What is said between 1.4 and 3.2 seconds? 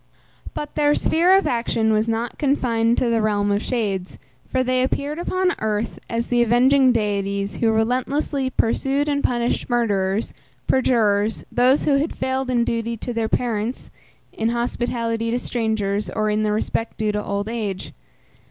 action was not confined to